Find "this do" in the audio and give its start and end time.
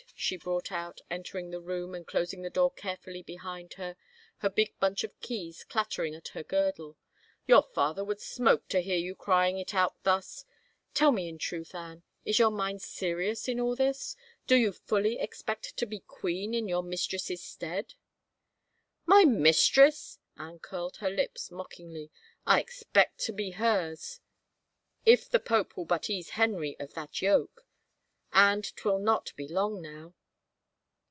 13.75-14.55